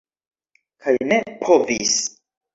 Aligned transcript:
Kaj 0.85 0.95
ne 1.11 1.21
povis. 1.45 1.95